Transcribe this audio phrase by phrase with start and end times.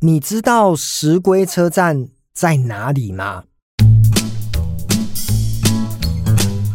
[0.00, 3.42] 你知道石龟车站在哪里吗？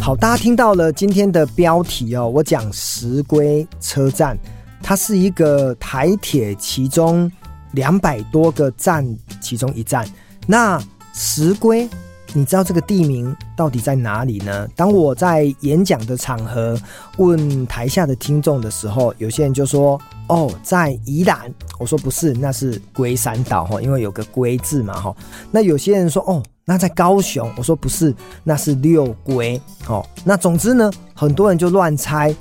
[0.00, 4.38] 好，大家听到了今天的标题哦，我讲石龟车站，
[4.82, 7.30] 它是一个台铁其中
[7.72, 9.06] 两百多个站
[9.38, 10.08] 其中一站。
[10.46, 10.82] 那
[11.12, 11.86] 石龟，
[12.32, 14.66] 你知道这个地名到底在哪里呢？
[14.74, 16.74] 当我在演讲的场合
[17.18, 20.00] 问台下的听众的时候，有些人就说
[20.30, 25.14] ：“哦，在宜兰。”我说：“不是，那是龟山岛哈，因为有个龟字嘛哈。”
[25.50, 28.14] 那有些人说：“哦，那在高雄。”我说：“不是，
[28.44, 32.34] 那是六龟。”哦，那总之呢，很多人就乱猜。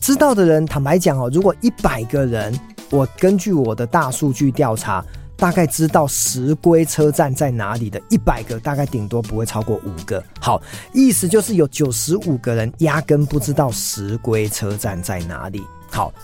[0.00, 2.58] 知道的人，坦白讲哦，如果一百个人，
[2.90, 5.04] 我根据我的大数据调查。
[5.36, 10.22] 大概知道石龟车站在哪里的一百个，大概顶多不会超过五个。
[10.40, 10.62] 好，
[10.94, 15.60] 意思就是有九十五个人压根不知道石龟车站在哪里。
[15.90, 16.14] 好，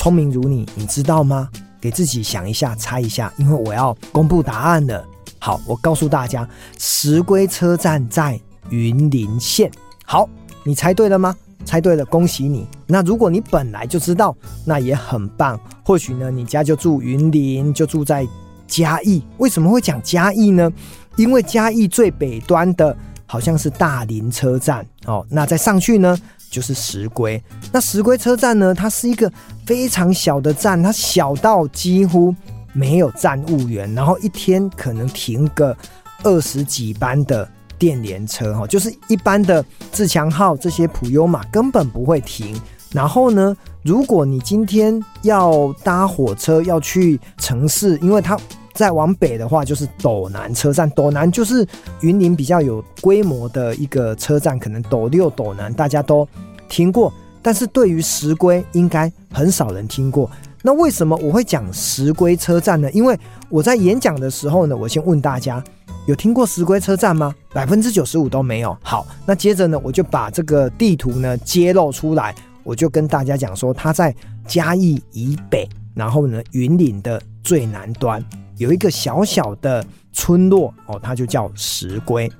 [0.00, 1.46] 聪明如你，你知道吗？
[1.78, 5.04] 给自己想一下，猜一下，因为我要公布答案了。
[5.38, 9.70] 好，我告诉大家，石龟车站在云林县。
[10.06, 10.26] 好，
[10.64, 11.36] 你猜对了吗？
[11.66, 12.66] 猜对了，恭喜你。
[12.86, 15.60] 那如果你本来就知道，那也很棒。
[15.84, 18.26] 或许呢，你家就住云林，就住在。
[18.66, 20.72] 嘉义为什么会讲嘉义呢？
[21.16, 26.16] 因为嘉义最北端的好像是大林车站哦，那再上去呢
[26.50, 27.42] 就是石龟。
[27.72, 29.30] 那石龟车站呢，它是一个
[29.64, 32.34] 非常小的站，它小到几乎
[32.72, 35.76] 没有站务员，然后一天可能停个
[36.24, 42.60] 二十几班的电联车哈，就是一般的自强号这些普悠玛根本不会停。
[42.92, 48.36] 然后呢，如果你今天要搭火车要去城市，因为它
[48.80, 50.88] 再往北的话，就是斗南车站。
[50.92, 51.66] 斗南就是
[52.00, 56.26] 云林比较有规模的一个车站，可能斗六、斗南大家都
[56.66, 60.30] 听过，但是对于石龟应该很少人听过。
[60.62, 62.90] 那为什么我会讲石龟车站呢？
[62.92, 63.14] 因为
[63.50, 65.62] 我在演讲的时候呢，我先问大家
[66.06, 67.34] 有听过石龟车站吗？
[67.52, 68.74] 百分之九十五都没有。
[68.82, 74.14] 好，那接着呢，我就把这个地图呢揭露出来，我就跟大家讲说，它在
[74.46, 78.24] 嘉义以北，然后呢，云林的最南端。
[78.60, 79.82] 有一个小小的
[80.12, 82.30] 村落哦，它就叫石龟。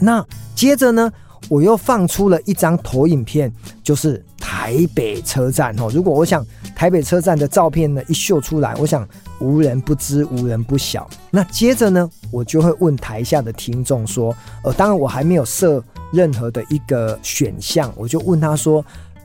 [0.00, 1.12] 那接着呢，
[1.50, 5.90] 我又放出了一张投影片，就是台北车站哦。
[5.92, 6.44] 如果我想
[6.74, 9.06] 台北车站的照片呢一秀出来，我想
[9.38, 11.06] 无人不知，无人不晓。
[11.30, 18.82] 那接着呢，我就会问台下的听众说：呃，当然我还没有设任何的一个选项，我就问他说：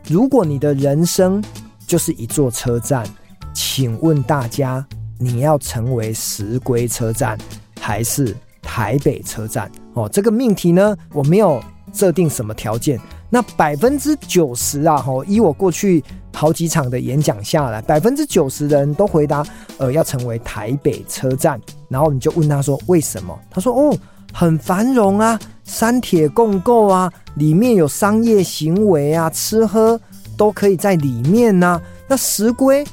[0.09, 1.41] 如果你的人生
[1.87, 3.07] 就是一座车站，
[3.53, 4.85] 请问大家？
[5.23, 7.37] 你要成为石龟车站
[7.79, 9.71] 还是台北车站？
[9.93, 11.61] 哦，这个命题呢，我没有
[11.93, 12.99] 设定什么条件。
[13.29, 19.45] 那百分之九十啊，吼，以我过去好几场的演讲下来，百分之九十的人都回答，
[19.77, 21.61] 呃，要成为台北车站。
[21.87, 23.37] 然后你就问他说为什么？
[23.51, 23.95] 他说哦，
[24.33, 30.01] 很繁荣啊，三铁共构啊，里面有商业行为啊，吃喝
[30.35, 31.81] 都可以在里面呐、啊。
[32.07, 32.83] 那石龟。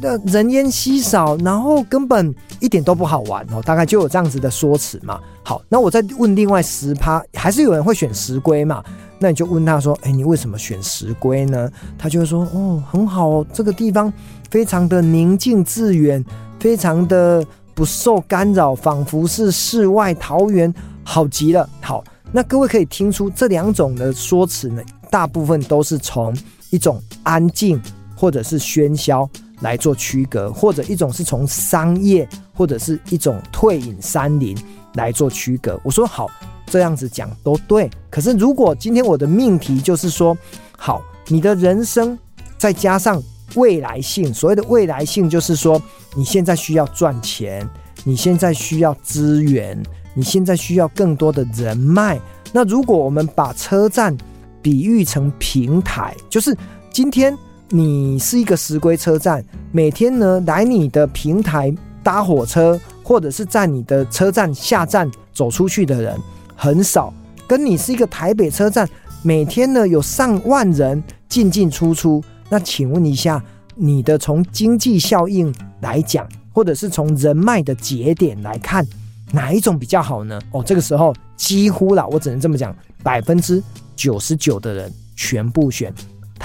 [0.00, 5.18] 那人烟稀少，然后根本一点都不好玩哦，大概就有这样子的说辞嘛。
[5.42, 8.82] 好，那我再问另外十趴，还是有人会选石龟嘛？
[9.18, 14.12] 那你就问他说：“哎、你为什么选石龟呢？”他就会说：“哦，很好，这个地方
[14.50, 16.24] 非常的宁静致远，
[16.60, 17.44] 非常的
[17.74, 20.72] 不受干扰，仿佛是世外桃源，
[21.02, 24.80] 好极了。”好，那各位可以听出这两种的说辞呢，
[25.10, 26.32] 大部分都是从
[26.70, 27.82] 一种安静
[28.14, 29.28] 或者是喧嚣。
[29.60, 34.56] 来做区隔，或者一种是从商业，或者是一种退隐山林
[34.94, 35.80] 来做区隔。
[35.82, 36.28] 我说好，
[36.66, 37.90] 这样子讲都对。
[38.08, 40.36] 可是如果今天我的命题就是说，
[40.76, 42.18] 好，你的人生
[42.56, 43.22] 再加上
[43.54, 45.80] 未来性，所谓的未来性就是说，
[46.14, 47.68] 你现在需要赚钱，
[48.04, 49.82] 你现在需要资源，
[50.14, 52.20] 你现在需要更多的人脉。
[52.52, 54.16] 那如果我们把车站
[54.62, 56.56] 比喻成平台，就是
[56.92, 57.36] 今天。
[57.70, 66.18] 你是一个石龟车站，每天呢来你的平台搭火车，或者是在你的车站下站走出去的人
[66.56, 67.12] 很少。
[67.46, 68.88] 跟你是一个台北车站，
[69.22, 72.24] 每天呢有上万人进进出出。
[72.48, 73.42] 那请问一下，
[73.74, 78.86] 你的从经济效应来讲，或者是从人脉的节点来看，
[79.30, 80.40] 哪一种比较好呢？
[80.52, 83.62] 哦，这个时候几乎啦，我只能这么讲，百分之
[83.94, 85.92] 九十九的人全部选。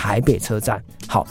[0.03, 1.25] 台北车站，好，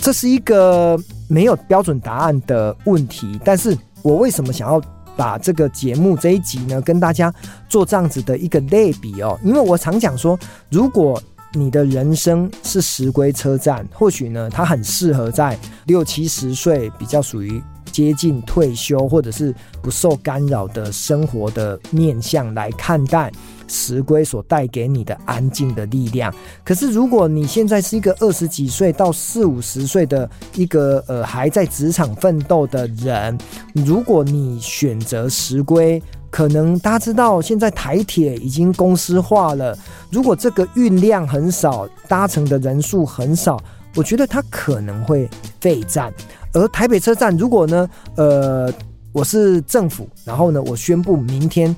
[0.00, 0.98] 这是一个
[1.28, 3.38] 没有标准答案的问题。
[3.44, 4.80] 但是我为什么想要
[5.14, 7.30] 把这个节目这一集呢，跟大家
[7.68, 9.38] 做这样子的一个类比哦？
[9.44, 10.38] 因为我常讲说，
[10.70, 11.22] 如果
[11.52, 17.62] 你的人生是石龟车站，或许呢，它很适合在六七十岁比较属于
[17.94, 23.30] 接近退休或者是不受干扰的生活的面向来看待
[23.68, 26.34] 石龟所带给你的安静的力量。
[26.64, 33.38] 可是，如果你现在是一个二十几岁到四五十岁的一个呃还在职场奋斗的人，
[33.86, 39.78] 如果你选择石龟，可能大家知道现在台铁已经公司化了，
[40.10, 43.62] 如果这个运量很少，搭乘的人数很少，
[43.94, 45.28] 我觉得它可能会
[45.60, 46.12] 废站。
[46.52, 48.72] 而台北车站，如果呢，呃，
[49.12, 51.74] 我是政府，然后呢，我宣布明天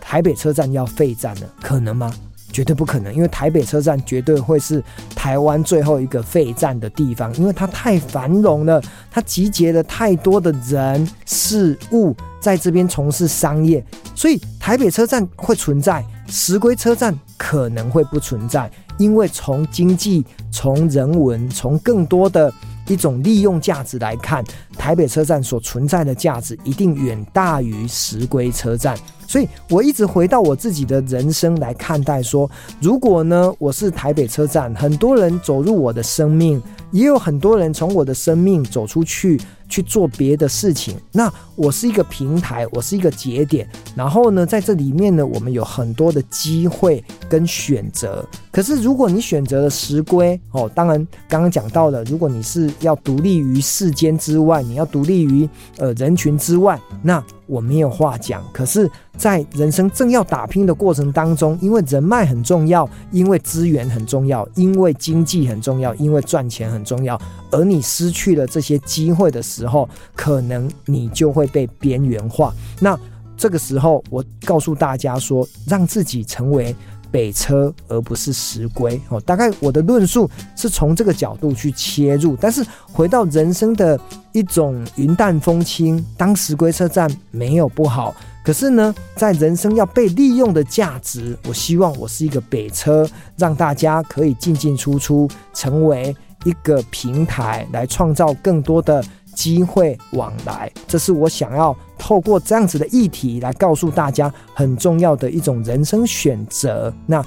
[0.00, 2.12] 台北车站要废站了，可能吗？
[2.52, 4.82] 绝对不可能，因为台北车站绝对会是
[5.14, 8.80] 台湾最后一个废站的地方，因为它太繁荣了，
[9.10, 13.84] 它集结了太多的人事物在这边从事商业，
[14.14, 22.52] 所以台北车站会存在，石龟车站可能会不存在，因为从经济、从人文、从更多的。
[22.88, 24.44] 一种利用价值来看，
[24.78, 28.96] 台北车站所存在的价值一定远大于石龟车站。
[29.26, 32.48] 所以我一直回到我自己的人生来看待说，
[32.80, 36.62] 如果呢，我是台北车站，很多人走入我的生命，
[36.92, 39.40] 也有很多人从我的生命走出去。
[39.68, 48.26] 去做别的事情，那我是一个平台，我是一个节点，然后呢，在这里面呢，我们有很多的机会跟选择。
[48.50, 55.48] 可是如果你选择了石龟哦，当然刚刚讲到了，如果你是要独立于世间之外，你要独立于
[55.78, 58.44] 呃人群之外，那我没有话讲。
[58.52, 67.20] 可是，在人生正要打拼的过程当中，因为人脉很重要，因为资源很重要，因为经济很重要，因为赚钱很重要，
[67.50, 72.52] 而你失去了这些机会的时候，可能你就会被边缘化。
[72.80, 72.98] 那
[73.36, 76.74] 这个时候，我告诉大家说，让自己成为
[77.10, 79.00] 北车，而不是石龟。
[79.08, 82.36] 哦，大概我的论述是从这个角度去切入。
[82.40, 83.98] 但是回到人生的
[84.32, 88.14] 一种云淡风轻，当石龟车站没有不好。
[88.44, 96.14] 可是呢，在人生要被利用的价值，我希望我是一个北车，让大家可以进进出出，成为
[96.44, 99.02] 一个平台，来创造更多的。
[99.36, 106.92] 机会往来，这是我想要透过这样子的议题来告诉大家很重要的一种人生选择。
[107.06, 107.24] 那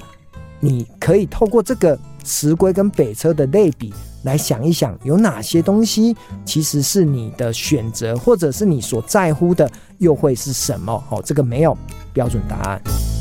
[0.58, 6.14] 你可以透过这个石龟跟北车的类比来想一想，有哪些东西
[6.44, 11.02] 其实是你的选择，或者是你所在乎的，又会是什么？
[11.08, 11.74] 哦，这个没有
[12.12, 13.19] 标准答案。